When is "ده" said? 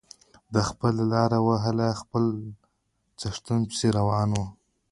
0.53-0.61